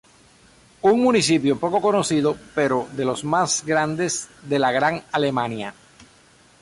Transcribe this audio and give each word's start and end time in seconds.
Un 0.81 0.99
municipio 1.03 1.59
poco 1.59 1.79
conocido, 1.79 2.35
pero 2.55 2.87
de 2.93 3.05
los 3.05 3.23
más 3.23 3.63
grandes 3.67 4.29
de 4.41 4.57
la 4.57 4.71
gran 4.71 5.03
Alemania. 5.11 5.75